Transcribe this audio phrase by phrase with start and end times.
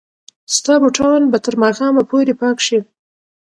[0.55, 2.79] ستا بوټان به تر ماښامه پورې پاک شي.